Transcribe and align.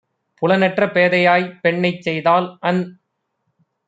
புலன் 0.41 0.61
அற்றபேதையாய்ப் 0.61 1.51
பெண்ணைச்செய் 1.61 2.21
தால்அந் 2.21 2.81